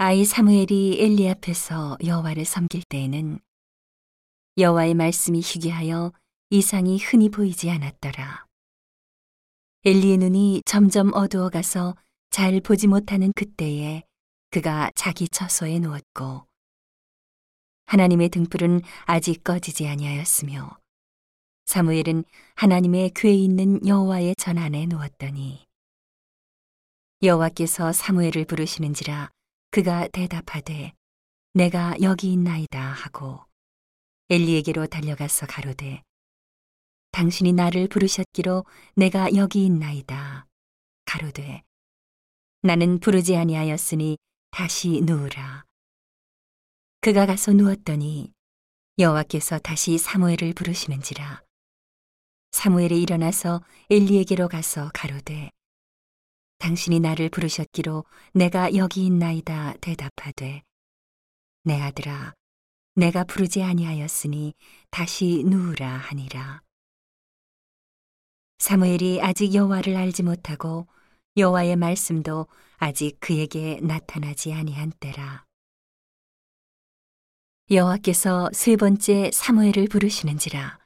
[0.00, 3.40] 아이 사무엘이 엘리 앞에서 여호와를 섬길 때에는
[4.56, 6.12] 여호와의 말씀이 희귀하여
[6.50, 8.46] 이상이 흔히 보이지 않았더라.
[9.84, 11.96] 엘리의 눈이 점점 어두워 가서
[12.30, 14.04] 잘 보지 못하는 그때에
[14.50, 16.46] 그가 자기 처소에 누웠고
[17.86, 20.78] 하나님의 등불은 아직 꺼지지 아니하였으며
[21.64, 22.22] 사무엘은
[22.54, 25.66] 하나님의 궤에 있는 여호와의 전 안에 누웠더니
[27.20, 29.30] 여호와께서 사무엘을 부르시는지라
[29.70, 30.92] 그가 대답하되
[31.54, 32.80] 내가 여기 있나이다.
[32.80, 33.44] 하고
[34.30, 36.02] 엘리에게로 달려가서 가로되
[37.12, 38.64] 당신이 나를 부르셨기로
[38.96, 40.46] 내가 여기 있나이다.
[41.04, 41.62] 가로되
[42.62, 44.18] 나는 부르지 아니하였으니
[44.50, 45.64] 다시 누우라.
[47.00, 48.32] 그가 가서 누웠더니
[48.98, 51.42] 여호와께서 다시 사무엘을 부르시는지라.
[52.52, 55.50] 사무엘이 일어나서 엘리에게로 가서 가로되
[56.58, 58.04] 당신이 나를 부르셨기로
[58.34, 60.62] 내가 여기 있나이다 대답하되
[61.64, 62.34] 내 아들아
[62.94, 64.54] 내가 부르지 아니하였으니
[64.90, 66.62] 다시 누우라 하니라.
[68.58, 70.88] 사무엘이 아직 여호와를 알지 못하고
[71.36, 75.44] 여호와의 말씀도 아직 그에게 나타나지 아니한 때라.
[77.70, 80.80] 여호와께서 세 번째 사무엘을 부르시는지라.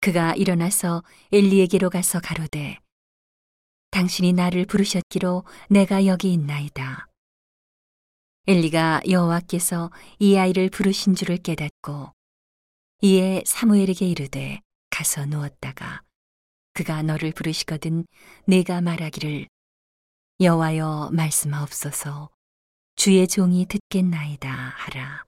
[0.00, 2.78] 그가 일어나서 엘리에게로 가서 가로되
[3.94, 7.06] 당신이 나를 부르셨기로 내가 여기 있나이다.
[8.48, 12.10] 엘리가 여호와께서 이 아이를 부르신 줄을 깨닫고
[13.02, 16.02] 이에 사무엘에게 이르되 가서 누웠다가
[16.72, 18.04] 그가 너를 부르시거든
[18.48, 19.46] 내가 말하기를
[20.40, 22.30] 여호와여 말씀하옵소서
[22.96, 25.24] 주의 종이 듣겠나이다 하라.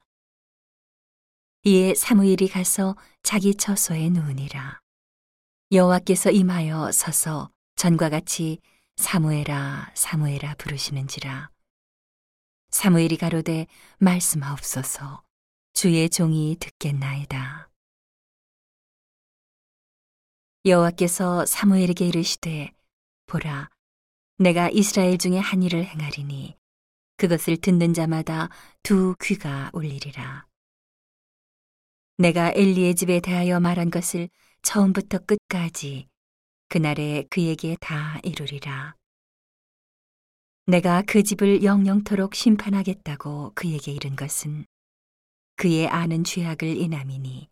[1.62, 4.80] 이에 사무엘이 가서 자기 처소에 누우니라.
[5.70, 8.58] 여호와께서 임하여 서서 전과 같이
[8.96, 11.50] 사무엘아 사무엘아 부르시는지라.
[12.70, 13.66] 사무엘이 가로되
[13.98, 15.22] 말씀하옵소서.
[15.74, 17.70] 주의 종이 듣겠나이다.
[20.64, 22.72] 여호와께서 사무엘에게 이르시되
[23.26, 23.68] 보라
[24.38, 26.56] 내가 이스라엘 중에 한 일을 행하리니
[27.18, 28.48] 그것을 듣는 자마다
[28.82, 30.46] 두 귀가 울리리라.
[32.16, 34.30] 내가 엘리의 집에 대하여 말한 것을
[34.62, 36.08] 처음부터 끝까지
[36.68, 38.94] 그날에 그에게 다 이루리라.
[40.66, 44.66] 내가 그 집을 영영토록 심판하겠다고 그에게 이른 것은
[45.54, 47.48] 그의 아는 죄악을 인함이니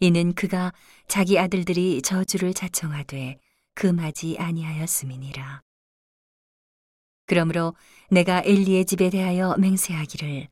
[0.00, 0.72] 이는 그가
[1.06, 3.38] 자기 아들들이 저주를 자청하되
[3.74, 5.62] 금하지 아니하였음이니라.
[7.26, 7.74] 그러므로
[8.10, 10.48] 내가 엘리의 집에 대하여 맹세하기를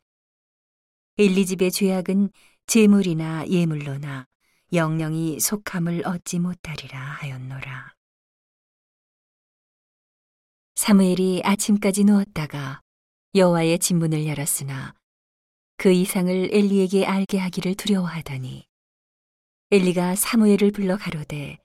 [1.18, 2.30] 엘리 집의 죄악은
[2.66, 4.26] 재물이나 예물로나
[4.74, 7.92] 영영이 속함을 얻지 못하리라 하였노라.
[10.76, 12.80] 사무엘이 아침까지 누웠다가
[13.34, 14.94] 여호와의 진문을 열었으나
[15.76, 18.66] 그 이상을 엘리에게 알게 하기를 두려워하더니
[19.70, 21.58] 엘리가 사무엘을 불러 가로되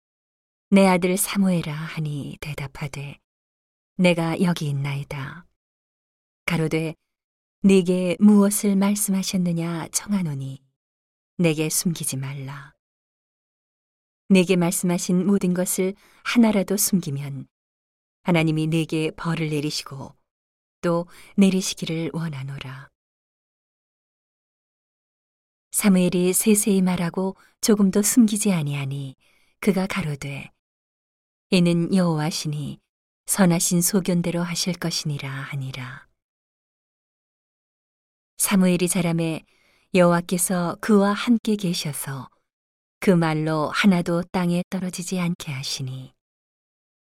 [0.69, 3.19] 내 아들 사무엘아 하니 대답하되
[3.95, 5.45] 내가 여기 있나이다.
[6.45, 6.93] 가로되
[7.61, 10.61] 네게 무엇을 말씀하셨느냐 청하노니
[11.37, 12.76] 내게 숨기지 말라.
[14.29, 15.93] 내게 말씀하신 모든 것을
[16.23, 17.47] 하나라도 숨기면
[18.23, 20.13] 하나님이 내게 벌을 내리시고
[20.81, 21.07] 또
[21.37, 22.89] 내리시기를 원하노라.
[25.71, 29.15] 사무엘이 세세히 말하고 조금도 숨기지 아니하니
[29.59, 30.51] 그가 가로되
[31.49, 32.79] 이는 여호와시니
[33.27, 36.07] 선하신 소견대로 하실 것이니라 하니라.
[38.37, 39.45] 사무엘이 자람에
[39.93, 42.29] 여호와께서 그와 함께 계셔서
[42.99, 46.13] 그 말로 하나도 땅에 떨어지지 않게 하시니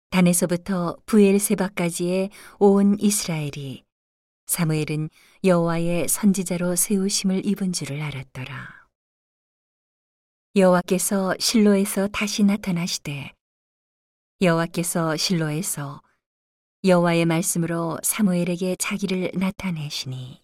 [0.10, 2.30] 단에서부터 부엘세바까지의
[2.60, 3.84] 온 이스라엘이
[4.48, 5.10] 사무엘은
[5.44, 8.88] 여호와의 선지자로 세우심을 입은 줄을 알았더라.
[10.58, 13.32] 여호와께서 실로에서 다시 나타나시되
[14.42, 16.02] 여호와께서 실로에서
[16.84, 20.42] 여호와의 말씀으로 사무엘에게 자기를 나타내시니